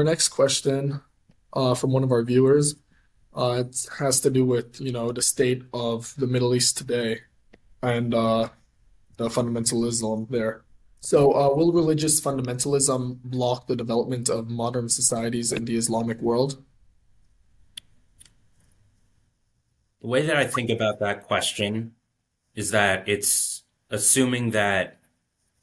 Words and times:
our 0.00 0.04
next 0.04 0.28
question 0.28 1.02
uh, 1.52 1.74
from 1.74 1.92
one 1.92 2.02
of 2.02 2.10
our 2.10 2.22
viewers, 2.22 2.74
uh, 3.36 3.64
it 3.66 3.86
has 3.98 4.18
to 4.20 4.30
do 4.30 4.46
with, 4.46 4.80
you 4.80 4.92
know, 4.92 5.12
the 5.12 5.20
state 5.20 5.62
of 5.74 6.14
the 6.16 6.26
Middle 6.26 6.54
East 6.54 6.78
today 6.78 7.20
and 7.82 8.14
uh, 8.14 8.48
the 9.18 9.28
fundamentalism 9.28 10.30
there. 10.30 10.64
So, 11.00 11.32
uh, 11.32 11.54
will 11.54 11.72
religious 11.72 12.20
fundamentalism 12.20 13.18
block 13.24 13.66
the 13.66 13.76
development 13.76 14.30
of 14.30 14.48
modern 14.48 14.88
societies 14.88 15.52
in 15.52 15.66
the 15.66 15.76
Islamic 15.76 16.20
world? 16.20 16.62
The 20.00 20.08
way 20.08 20.24
that 20.24 20.36
I 20.36 20.46
think 20.46 20.70
about 20.70 20.98
that 21.00 21.24
question 21.24 21.92
is 22.54 22.70
that 22.70 23.06
it's 23.06 23.64
assuming 23.90 24.50
that 24.50 24.98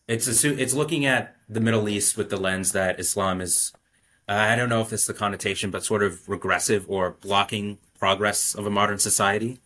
it's 0.08 0.28
it's 0.44 0.74
looking 0.74 1.06
at 1.06 1.36
the 1.50 1.60
Middle 1.60 1.90
East 1.90 2.18
with 2.18 2.30
the 2.30 2.38
lens 2.38 2.72
that 2.72 3.00
Islam 3.00 3.42
is 3.42 3.74
I 4.28 4.56
don't 4.56 4.70
know 4.70 4.82
if 4.82 4.90
this 4.90 5.02
is 5.02 5.08
the 5.08 5.14
connotation, 5.14 5.72
but 5.72 5.86
sort 5.86 6.04
of 6.04 6.28
regressive 6.28 6.86
or 6.90 7.12
blocking 7.12 7.78
progress 7.98 8.54
of 8.56 8.66
a 8.66 8.70
modern 8.70 9.00
society. 9.00 9.60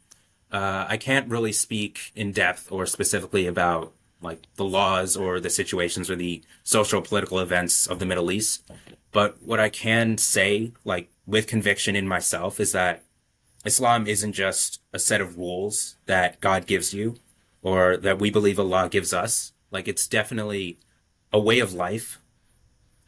Uh, 0.51 0.85
I 0.87 0.97
can't 0.97 1.29
really 1.29 1.51
speak 1.51 2.11
in 2.15 2.31
depth 2.31 2.71
or 2.71 2.85
specifically 2.85 3.47
about 3.47 3.93
like 4.21 4.43
the 4.55 4.65
laws 4.65 5.17
or 5.17 5.39
the 5.39 5.49
situations 5.49 6.09
or 6.09 6.15
the 6.15 6.43
social 6.63 7.01
political 7.01 7.39
events 7.39 7.87
of 7.87 7.99
the 7.99 8.05
Middle 8.05 8.31
East. 8.31 8.63
But 9.11 9.41
what 9.41 9.59
I 9.59 9.69
can 9.69 10.17
say, 10.17 10.73
like 10.85 11.09
with 11.25 11.47
conviction 11.47 11.95
in 11.95 12.07
myself, 12.07 12.59
is 12.59 12.71
that 12.71 13.03
Islam 13.65 14.07
isn't 14.07 14.33
just 14.33 14.81
a 14.93 14.99
set 14.99 15.21
of 15.21 15.37
rules 15.37 15.97
that 16.05 16.39
God 16.39 16.67
gives 16.67 16.93
you 16.93 17.17
or 17.61 17.97
that 17.97 18.19
we 18.19 18.29
believe 18.29 18.59
Allah 18.59 18.89
gives 18.89 19.13
us. 19.13 19.53
Like 19.71 19.87
it's 19.87 20.07
definitely 20.07 20.77
a 21.33 21.39
way 21.39 21.59
of 21.59 21.73
life. 21.73 22.19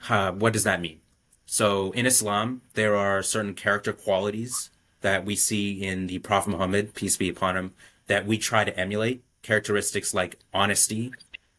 Uh, 0.09 0.31
what 0.31 0.53
does 0.53 0.63
that 0.63 0.81
mean? 0.81 0.99
So 1.45 1.91
in 1.91 2.05
Islam, 2.05 2.61
there 2.73 2.95
are 2.95 3.21
certain 3.21 3.53
character 3.53 3.93
qualities 3.93 4.69
that 5.01 5.25
we 5.25 5.35
see 5.35 5.83
in 5.83 6.07
the 6.07 6.19
Prophet 6.19 6.51
Muhammad, 6.51 6.93
peace 6.93 7.17
be 7.17 7.29
upon 7.29 7.57
him, 7.57 7.73
that 8.07 8.25
we 8.25 8.37
try 8.37 8.63
to 8.63 8.77
emulate. 8.77 9.23
Characteristics 9.41 10.13
like 10.13 10.39
honesty, 10.53 11.11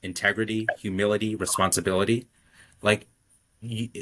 integrity, 0.03 0.67
humility, 0.79 1.35
responsibility. 1.35 2.27
Like 2.81 3.07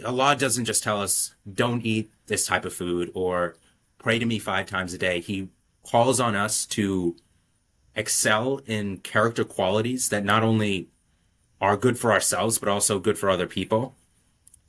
Allah 0.05 0.37
doesn't 0.37 0.65
just 0.65 0.83
tell 0.83 1.01
us, 1.01 1.35
don't 1.53 1.85
eat 1.85 2.11
this 2.27 2.47
type 2.47 2.65
of 2.65 2.73
food 2.73 3.11
or 3.15 3.57
pray 3.99 4.19
to 4.19 4.27
me 4.27 4.39
five 4.39 4.67
times 4.67 4.95
a 4.95 4.99
day. 4.99 5.21
He 5.21 5.49
calls 5.83 6.21
on 6.21 6.37
us 6.37 6.65
to 6.67 7.17
excel 7.95 8.61
in 8.67 8.99
character 8.99 9.45
qualities 9.45 10.09
that 10.09 10.25
not 10.25 10.43
only 10.43 10.89
are 11.61 11.77
good 11.77 11.99
for 11.99 12.13
ourselves, 12.13 12.59
but 12.59 12.69
also 12.69 12.99
good 12.99 13.19
for 13.19 13.31
other 13.31 13.47
people. 13.47 13.95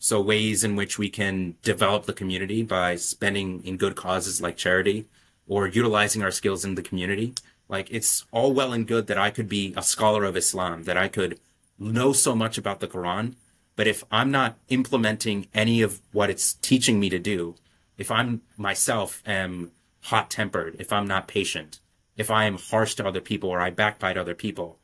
So 0.04 0.20
ways 0.20 0.66
in 0.66 0.76
which 0.76 1.00
we 1.00 1.08
can 1.08 1.56
develop 1.62 2.04
the 2.04 2.12
community 2.12 2.62
by 2.62 2.98
spending 2.98 3.64
in 3.64 3.78
good 3.78 3.96
causes 3.96 4.42
like 4.42 4.58
charity 4.58 5.06
or 5.48 5.66
utilizing 5.66 6.22
our 6.22 6.30
skills 6.30 6.66
in 6.66 6.76
the 6.76 6.82
community. 6.82 7.36
Like 7.70 7.88
it's 7.90 8.26
all 8.30 8.52
well 8.52 8.74
and 8.74 8.86
good 8.86 9.08
that 9.08 9.18
I 9.18 9.30
could 9.30 9.48
be 9.48 9.74
a 9.78 9.81
scholar 9.81 10.26
of 10.26 10.36
Islam, 10.36 10.84
that 10.84 10.98
I 10.98 11.08
could 11.08 11.40
know 11.80 12.12
so 12.12 12.36
much 12.36 12.58
about 12.58 12.81
the 12.81 12.88
Quran. 12.90 13.36
But 13.78 13.88
if 13.88 14.04
I'm 14.12 14.30
not 14.30 14.58
implementing 14.68 15.48
any 15.54 15.81
of 15.81 16.02
what 16.12 16.30
it's 16.30 16.56
teaching 16.56 17.00
me 17.00 17.08
to 17.08 17.18
do, 17.18 17.56
if 17.98 18.12
I'm 18.12 18.42
myself 18.58 19.24
am 19.26 19.72
hot 20.02 20.30
tempered, 20.30 20.76
if 20.80 20.92
I'm 20.92 21.08
not 21.08 21.30
patient, 21.30 21.80
if 22.18 22.30
I 22.30 22.44
am 22.44 22.58
harsh 22.58 22.96
to 22.96 23.08
other 23.08 23.22
people 23.22 23.50
or 23.50 23.62
I 23.62 23.70
backbite 23.70 24.18
other 24.18 24.36
people, 24.36 24.80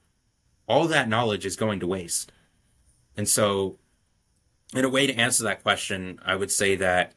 all 0.65 0.87
that 0.87 1.09
knowledge 1.09 1.45
is 1.45 1.57
going 1.57 1.81
to 1.81 1.87
waste. 1.87 2.31
And 3.17 3.27
so 3.27 3.79
in 4.73 4.85
a 4.85 4.89
way 4.89 5.07
to 5.07 5.15
answer 5.15 5.43
that 5.43 5.63
question, 5.63 6.19
I 6.23 6.35
would 6.35 6.51
say 6.51 6.75
that, 6.75 7.13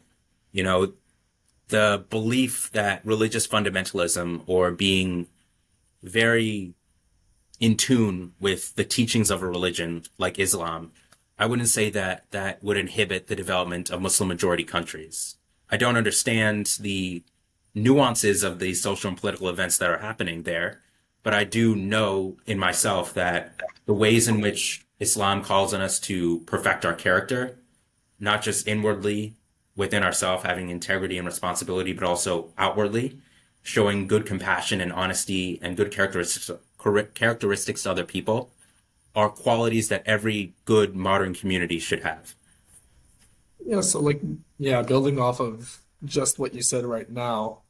you 0.53 0.63
know, 0.63 0.93
the 1.69 2.05
belief 2.11 2.71
that 2.73 3.05
religious 3.05 3.47
fundamentalism 3.47 4.43
or 4.47 4.71
being 4.71 5.27
very 6.03 6.75
in 7.61 7.77
tune 7.77 8.33
with 8.41 8.75
the 8.75 8.85
teachings 8.85 9.31
of 9.31 9.43
a 9.43 9.47
religion 9.47 10.03
like 10.19 10.39
Islam, 10.39 10.93
I 11.39 11.47
wouldn't 11.47 11.69
say 11.69 11.91
that 11.91 12.31
that 12.31 12.63
would 12.63 12.77
inhibit 12.77 13.27
the 13.27 13.37
development 13.37 13.91
of 13.91 14.03
Muslim 14.03 14.29
majority 14.29 14.65
countries. 14.65 15.37
I 15.71 15.77
don't 15.77 15.97
understand 15.97 16.77
the 16.81 17.23
nuances 17.75 18.43
of 18.43 18.59
the 18.59 18.75
social 18.75 19.09
and 19.09 19.19
political 19.19 19.49
events 19.49 19.79
that 19.79 19.91
are 19.91 19.99
happening 19.99 20.43
there, 20.43 20.81
but 21.23 21.35
I 21.35 21.45
do 21.45 21.75
know 21.75 22.37
in 22.47 22.59
myself 22.59 23.15
that 23.15 23.63
the 23.87 23.95
ways 23.95 24.29
in 24.29 24.41
which 24.41 24.85
Islam 25.03 25.43
calls 25.43 25.75
on 25.75 25.81
us 25.81 25.99
to 25.99 26.39
perfect 26.41 26.87
our 26.87 26.95
character, 26.95 27.59
not 28.21 28.41
just 28.41 28.69
inwardly 28.69 29.35
within 29.75 30.05
ourselves, 30.05 30.45
having 30.45 30.69
integrity 30.69 31.19
and 31.19 31.27
responsibility, 31.27 31.93
but 31.93 32.05
also 32.05 32.53
outwardly, 32.57 33.19
showing 33.63 34.07
good 34.07 34.25
compassion 34.25 34.81
and 34.81 34.93
honesty 34.93 35.59
and 35.61 35.77
good 35.77 35.91
characteristics, 35.91 36.51
characteristics 37.15 37.83
to 37.83 37.91
other 37.91 38.05
people 38.05 38.53
are 39.17 39.29
qualities 39.29 39.89
that 39.89 40.05
every 40.07 40.55
good 40.67 40.95
modern 40.95 41.35
community 41.35 41.81
should 41.81 42.05
have. 42.05 42.37
Yeah, 43.67 43.81
so 43.81 43.99
like, 44.01 44.21
yeah, 44.59 44.83
building 44.83 45.19
off 45.19 45.41
of 45.41 45.81
just 46.05 46.39
what 46.39 46.55
you 46.55 46.63
said 46.63 46.85
right 46.85 47.11
now, 47.11 47.63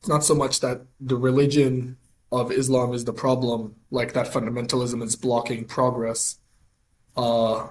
it's 0.00 0.08
not 0.08 0.24
so 0.24 0.34
much 0.34 0.58
that 0.60 0.82
the 1.00 1.16
religion 1.16 1.98
of 2.32 2.50
Islam 2.50 2.92
is 2.94 3.04
the 3.04 3.12
problem, 3.12 3.76
like 3.92 4.12
that 4.14 4.26
fundamentalism 4.26 5.04
is 5.04 5.14
blocking 5.14 5.64
progress 5.64 6.37
uh, 7.18 7.68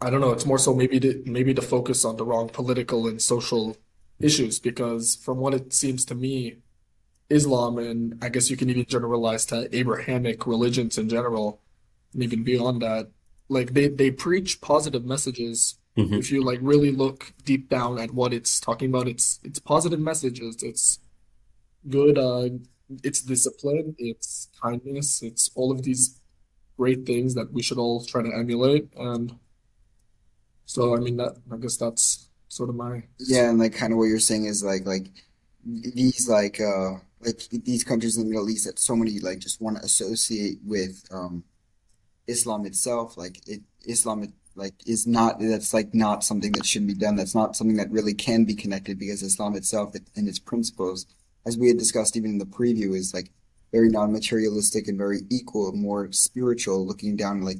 I 0.00 0.08
don't 0.10 0.20
know. 0.20 0.30
It's 0.30 0.46
more 0.46 0.58
so 0.58 0.74
maybe 0.74 1.00
to, 1.00 1.22
maybe 1.26 1.52
to 1.54 1.62
focus 1.62 2.04
on 2.04 2.16
the 2.16 2.24
wrong 2.24 2.48
political 2.48 3.08
and 3.08 3.20
social 3.20 3.76
issues 4.20 4.60
because 4.60 5.16
from 5.16 5.38
what 5.38 5.54
it 5.54 5.72
seems 5.72 6.04
to 6.06 6.14
me, 6.14 6.58
Islam 7.28 7.78
and 7.78 8.16
I 8.22 8.28
guess 8.28 8.50
you 8.50 8.56
can 8.56 8.70
even 8.70 8.84
generalize 8.86 9.44
to 9.46 9.68
Abrahamic 9.76 10.46
religions 10.46 10.98
in 10.98 11.08
general, 11.08 11.60
and 12.12 12.22
even 12.22 12.44
beyond 12.44 12.82
that, 12.82 13.10
like 13.48 13.72
they 13.74 13.88
they 13.88 14.10
preach 14.10 14.60
positive 14.60 15.04
messages. 15.04 15.78
Mm-hmm. 15.96 16.14
If 16.14 16.30
you 16.30 16.44
like 16.44 16.58
really 16.62 16.92
look 16.92 17.32
deep 17.44 17.68
down 17.68 17.98
at 17.98 18.12
what 18.12 18.32
it's 18.32 18.60
talking 18.60 18.90
about, 18.90 19.08
it's 19.08 19.40
it's 19.42 19.58
positive 19.58 20.00
messages. 20.00 20.62
It's 20.62 21.00
good. 21.88 22.18
Uh, 22.18 22.50
it's 23.02 23.22
discipline. 23.22 23.96
It's 23.98 24.50
kindness. 24.62 25.22
It's 25.22 25.50
all 25.54 25.72
of 25.72 25.82
these 25.82 26.20
great 26.76 27.06
things 27.06 27.34
that 27.34 27.52
we 27.52 27.62
should 27.62 27.78
all 27.78 28.04
try 28.04 28.22
to 28.22 28.34
emulate. 28.34 28.88
And 28.96 29.38
so, 30.66 30.96
I 30.96 31.00
mean, 31.00 31.16
that 31.18 31.36
I 31.52 31.56
guess 31.56 31.76
that's 31.76 32.28
sort 32.48 32.68
of 32.68 32.76
my 32.76 33.02
Yeah, 33.18 33.50
and 33.50 33.58
like 33.58 33.74
kind 33.74 33.92
of 33.92 33.98
what 33.98 34.04
you're 34.06 34.18
saying 34.18 34.46
is 34.46 34.62
like 34.62 34.86
like 34.86 35.06
these 35.64 36.28
like 36.28 36.60
uh 36.60 36.94
like 37.20 37.40
these 37.50 37.84
countries 37.84 38.16
in 38.16 38.24
the 38.24 38.30
Middle 38.30 38.50
East 38.50 38.66
that 38.66 38.78
so 38.78 38.96
many 38.96 39.18
like 39.18 39.38
just 39.38 39.60
want 39.60 39.76
to 39.78 39.84
associate 39.84 40.58
with 40.64 41.04
um 41.10 41.44
Islam 42.26 42.66
itself, 42.66 43.16
like 43.16 43.40
it 43.48 43.62
Islam 43.86 44.32
like 44.56 44.74
is 44.86 45.06
not 45.06 45.40
that's 45.40 45.74
like 45.74 45.94
not 45.94 46.24
something 46.24 46.52
that 46.52 46.66
should 46.66 46.86
be 46.86 46.94
done. 46.94 47.16
That's 47.16 47.34
not 47.34 47.56
something 47.56 47.76
that 47.76 47.90
really 47.90 48.14
can 48.14 48.44
be 48.44 48.54
connected 48.54 48.98
because 48.98 49.22
Islam 49.22 49.56
itself 49.56 49.94
and 50.16 50.28
its 50.28 50.38
principles, 50.38 51.06
as 51.46 51.58
we 51.58 51.68
had 51.68 51.78
discussed 51.78 52.16
even 52.16 52.32
in 52.32 52.38
the 52.38 52.46
preview, 52.46 52.94
is 52.96 53.12
like 53.12 53.30
very 53.74 53.88
non-materialistic 53.88 54.86
and 54.86 54.96
very 54.96 55.22
equal, 55.30 55.72
more 55.72 56.12
spiritual, 56.12 56.86
looking 56.86 57.16
down 57.16 57.42
like 57.42 57.58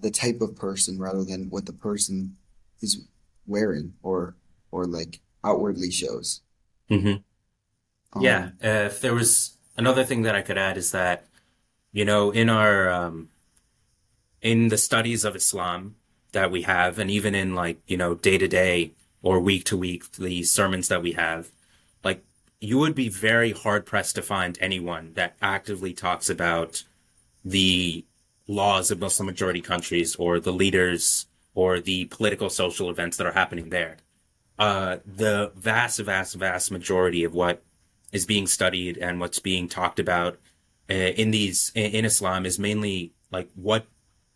the 0.00 0.12
type 0.12 0.40
of 0.40 0.54
person 0.54 0.96
rather 0.96 1.24
than 1.24 1.50
what 1.50 1.66
the 1.66 1.72
person 1.72 2.36
is 2.80 3.04
wearing 3.48 3.92
or 4.04 4.36
or 4.70 4.84
like 4.86 5.18
outwardly 5.42 5.90
shows. 5.90 6.40
Mm-hmm. 6.88 7.16
Um, 8.16 8.22
yeah, 8.22 8.50
uh, 8.62 8.86
if 8.86 9.00
there 9.00 9.12
was 9.14 9.58
another 9.76 10.04
thing 10.04 10.22
that 10.22 10.36
I 10.36 10.42
could 10.42 10.56
add 10.56 10.76
is 10.76 10.92
that 10.92 11.26
you 11.90 12.04
know 12.04 12.30
in 12.30 12.48
our 12.48 12.88
um, 12.88 13.28
in 14.40 14.68
the 14.68 14.78
studies 14.78 15.24
of 15.24 15.34
Islam 15.34 15.96
that 16.30 16.52
we 16.52 16.62
have, 16.62 17.00
and 17.00 17.10
even 17.10 17.34
in 17.34 17.56
like 17.56 17.80
you 17.88 17.96
know 17.96 18.14
day 18.14 18.38
to 18.38 18.46
day 18.46 18.92
or 19.20 19.40
week 19.40 19.64
to 19.64 19.76
week 19.76 20.12
the 20.12 20.44
sermons 20.44 20.86
that 20.86 21.02
we 21.02 21.12
have, 21.12 21.50
you 22.60 22.78
would 22.78 22.94
be 22.94 23.08
very 23.08 23.52
hard 23.52 23.84
pressed 23.86 24.14
to 24.14 24.22
find 24.22 24.58
anyone 24.60 25.12
that 25.14 25.36
actively 25.42 25.92
talks 25.92 26.30
about 26.30 26.84
the 27.44 28.04
laws 28.48 28.90
of 28.90 29.00
Muslim 29.00 29.26
majority 29.26 29.60
countries 29.60 30.16
or 30.16 30.40
the 30.40 30.52
leaders 30.52 31.26
or 31.54 31.80
the 31.80 32.06
political 32.06 32.48
social 32.50 32.90
events 32.90 33.16
that 33.16 33.26
are 33.26 33.32
happening 33.32 33.70
there. 33.70 33.96
Uh, 34.58 34.98
the 35.04 35.52
vast, 35.54 35.98
vast, 36.00 36.34
vast 36.34 36.70
majority 36.70 37.24
of 37.24 37.34
what 37.34 37.62
is 38.12 38.24
being 38.24 38.46
studied 38.46 38.96
and 38.96 39.20
what's 39.20 39.38
being 39.38 39.68
talked 39.68 39.98
about 39.98 40.38
uh, 40.88 40.94
in 40.94 41.30
these 41.30 41.72
in 41.74 42.04
Islam 42.04 42.46
is 42.46 42.58
mainly 42.58 43.12
like 43.30 43.50
what 43.54 43.86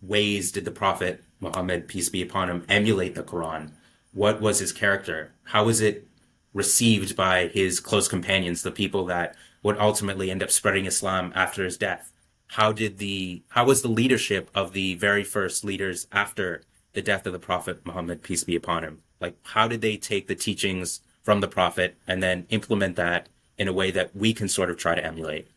ways 0.03 0.53
did 0.53 0.65
the 0.65 0.71
Prophet 0.71 1.23
Muhammad, 1.41 1.89
peace 1.89 2.09
be 2.09 2.23
upon 2.23 2.51
him, 2.51 2.65
emulate 2.69 3.15
the 3.15 3.23
Quran? 3.23 3.71
What 4.13 4.41
was 4.41 4.59
his 4.59 4.73
character? 4.73 5.33
How 5.45 5.65
was 5.65 5.81
it 5.81 6.09
received 6.53 7.17
by 7.17 7.49
his 7.49 7.81
close 7.81 8.09
companions, 8.09 8.63
the 8.63 8.71
people 8.71 9.05
that 9.07 9.37
would 9.63 9.79
ultimately 9.79 10.31
end 10.31 10.43
up 10.43 10.51
spreading 10.51 10.87
Islam 10.87 11.33
after 11.35 11.65
his 11.65 11.77
death. 11.77 12.13
How 12.49 12.73
did 12.73 12.99
the 12.99 13.43
how 13.51 13.65
was 13.67 13.83
the 13.83 13.89
leadership 13.89 14.51
of 14.55 14.73
the 14.73 14.95
very 14.95 15.23
first 15.23 15.65
leaders 15.65 16.07
after 16.11 16.63
the 16.93 17.03
death 17.03 17.27
of 17.27 17.33
the 17.33 17.39
Prophet 17.39 17.87
Muhammad, 17.87 18.23
peace 18.23 18.45
be 18.45 18.57
upon 18.57 18.83
him? 18.83 19.03
Like, 19.21 19.37
how 19.43 19.69
did 19.69 19.81
they 19.81 19.97
take 19.97 20.27
the 20.27 20.35
teachings 20.35 21.01
from 21.23 21.41
the 21.41 21.49
Prophet 21.49 21.97
and 22.09 22.23
then 22.23 22.47
implement 22.51 22.97
that 22.97 23.29
in 23.59 23.69
a 23.69 23.73
way 23.73 23.91
that 23.91 24.17
we 24.17 24.33
can 24.33 24.49
sort 24.49 24.71
of 24.71 24.77
try 24.79 24.95
to 24.95 25.05
emulate? 25.05 25.49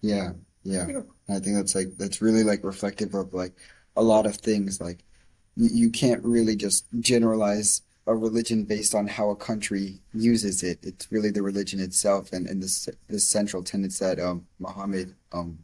Yeah, 0.00 0.32
yeah. 0.62 0.86
I 1.28 1.38
think 1.38 1.56
that's 1.56 1.74
like 1.74 1.96
that's 1.96 2.22
really 2.22 2.44
like 2.44 2.62
reflective 2.64 3.14
of 3.14 3.34
like 3.34 3.52
a 3.96 4.02
lot 4.02 4.26
of 4.26 4.36
things. 4.36 4.80
Like 4.80 5.04
you 5.56 5.90
can't 5.90 6.22
really 6.24 6.56
just 6.56 6.86
generalize 7.00 7.82
a 8.06 8.14
religion 8.14 8.64
based 8.64 8.94
on 8.94 9.06
how 9.06 9.30
a 9.30 9.36
country 9.36 10.00
uses 10.12 10.62
it. 10.62 10.78
It's 10.82 11.10
really 11.10 11.30
the 11.30 11.42
religion 11.42 11.80
itself 11.80 12.32
and, 12.32 12.46
and 12.46 12.62
the 12.62 12.68
c- 12.68 12.92
the 13.08 13.18
central 13.18 13.62
tenets 13.62 13.98
that 13.98 14.20
um 14.20 14.46
Muhammad 14.58 15.14
um 15.32 15.58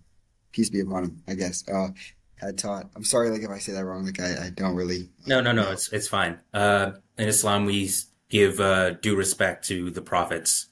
peace 0.52 0.70
be 0.70 0.81
upon 0.81 1.04
him, 1.04 1.22
I 1.28 1.34
guess, 1.34 1.69
uh 1.69 1.88
had 2.37 2.56
taught. 2.56 2.88
I'm 2.96 3.04
sorry 3.04 3.28
like 3.31 3.42
if 3.42 3.50
I 3.50 3.58
say 3.58 3.72
that 3.72 3.84
wrong, 3.84 4.06
like 4.06 4.19
I, 4.20 4.46
I 4.46 4.50
don't 4.50 4.75
really 4.75 5.10
No, 5.26 5.40
no, 5.42 5.52
no. 5.52 5.64
know. 5.64 5.70
It's 5.72 5.92
it's 5.92 6.08
fine. 6.08 6.38
Uh, 6.54 6.92
in 7.19 7.28
Islam, 7.28 7.66
we 7.66 7.90
give 8.31 8.58
uh, 8.60 8.90
due 8.93 9.14
respect 9.16 9.66
to 9.69 9.90
the 9.90 10.00
prophets, 10.00 10.69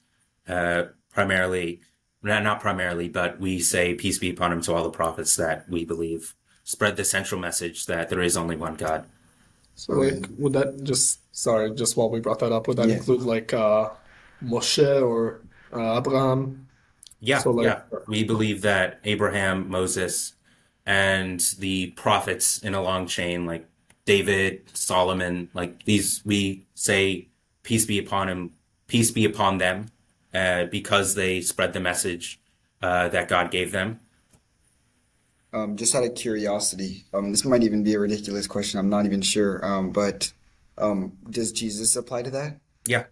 uh, 0.47 0.83
primarily, 1.13 1.81
not 2.23 2.41
not 2.43 2.59
primarily, 2.59 3.07
but 3.09 3.39
we 3.39 3.59
say 3.59 3.93
peace 3.93 4.17
be 4.17 4.31
upon 4.31 4.51
him 4.51 4.61
to 4.61 4.73
all 4.73 4.83
the 4.83 4.89
prophets 4.89 5.35
that 5.35 5.69
we 5.69 5.85
believe 5.85 6.33
spread 6.63 6.95
the 6.97 7.05
central 7.05 7.39
message 7.39 7.85
that 7.85 8.09
there 8.09 8.21
is 8.21 8.35
only 8.37 8.55
one 8.55 8.73
God. 8.75 9.05
So 9.79 9.93
Okay. 9.93 10.19
like, 10.19 10.27
would 10.37 10.53
that 10.53 10.83
just 10.83 11.21
sorry, 11.35 11.73
just 11.73 11.95
while 11.97 12.09
we 12.09 12.19
brought 12.19 12.39
that 12.39 12.51
up, 12.51 12.67
would 12.67 12.77
that 12.77 12.89
Yeah. 12.89 12.95
include 12.95 13.21
like 13.21 13.53
uh 13.53 13.91
Moshe 14.43 15.01
or 15.09 15.45
uh, 15.73 15.97
Abraham? 15.99 16.67
Yeah, 17.19 17.43
So 17.43 17.51
like, 17.51 17.73
yeah. 17.73 17.81
We 18.07 18.23
believe 18.23 18.61
that 18.61 18.99
Abraham, 19.03 19.69
Moses, 19.69 20.33
and 20.85 21.39
the 21.59 21.91
prophets 21.91 22.59
in 22.59 22.73
a 22.73 22.81
long 22.81 23.07
chain, 23.07 23.45
like 23.45 23.67
David, 24.05 24.63
Solomon, 24.73 25.49
like 25.53 25.83
these, 25.85 26.21
we 26.25 26.65
say 26.75 27.27
peace 27.63 27.85
be 27.85 27.99
upon 27.99 28.29
him, 28.29 28.53
peace 28.87 29.11
be 29.11 29.25
upon 29.25 29.57
them, 29.59 29.87
uh, 30.33 30.65
because 30.65 31.15
they 31.15 31.41
spread 31.41 31.73
the 31.73 31.79
message 31.79 32.39
uh, 32.81 33.09
that 33.09 33.27
God 33.27 33.51
gave 33.51 33.71
them. 33.71 33.99
Um, 35.51 35.77
just 35.77 35.95
out 35.95 36.03
of 36.03 36.13
curiosity, 36.15 37.05
um, 37.13 37.31
this 37.31 37.43
might 37.43 37.63
even 37.63 37.83
be 37.83 37.93
a 37.95 37.99
ridiculous 37.99 38.45
question. 38.45 38.79
I'm 38.79 38.89
not 38.89 39.05
even 39.05 39.21
sure. 39.21 39.65
Um, 39.65 39.91
but 39.91 40.31
um, 40.77 41.17
does 41.29 41.51
Jesus 41.51 41.95
apply 41.95 42.23
to 42.23 42.31
that? 42.31 42.59
Yeah, 42.85 43.05